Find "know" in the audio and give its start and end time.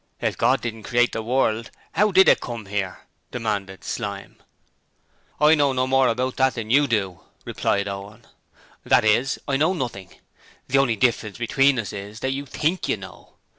5.53-5.73, 9.57-9.73, 12.97-13.35